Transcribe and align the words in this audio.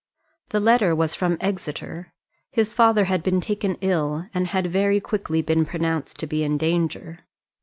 The 0.49 0.59
letter 0.59 0.95
was 0.95 1.13
from 1.13 1.37
Exeter. 1.39 2.11
His 2.49 2.73
father 2.73 3.05
had 3.05 3.21
been 3.21 3.39
taken 3.39 3.77
ill, 3.81 4.25
and 4.33 4.47
had 4.47 4.65
very 4.65 4.99
quickly 4.99 5.43
been 5.43 5.63
pronounced 5.63 6.17
to 6.21 6.25
be 6.25 6.43
in 6.43 6.57
danger. 6.57 7.19